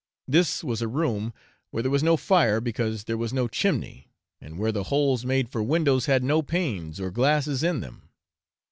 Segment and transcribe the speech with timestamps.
[0.27, 1.31] This was a room
[1.69, 4.07] where there was no fire because there was no chimney,
[4.41, 8.09] and where the holes made for windows had no panes or glasses in them.